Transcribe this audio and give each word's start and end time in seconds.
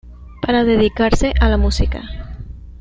Para 0.41 0.63
dedicarse 0.63 1.31
a 1.39 1.47
la 1.47 1.57
música. 1.57 2.01